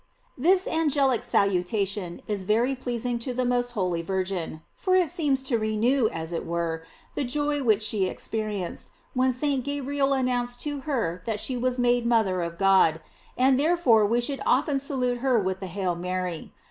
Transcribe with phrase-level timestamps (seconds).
[0.35, 5.59] THIS angelical salutation is very pleasing to the most holy Virgin, for it seems to
[5.59, 6.81] renew, as it were,
[7.13, 9.63] the joy which she experienced, when St.
[9.63, 12.99] Gabriel announced to her that she was made mother of God;
[13.37, 16.51] and therefore we should often salute her with the "Hail Mary."